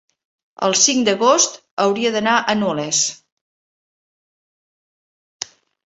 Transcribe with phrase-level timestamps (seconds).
[0.67, 3.05] el cinc d'agost hauria d'anar a Nulles.